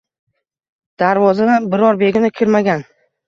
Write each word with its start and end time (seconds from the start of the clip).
Darvozadan 1.03 1.67
biror 1.75 2.01
begona 2.01 2.33
kirmagan 2.39 2.85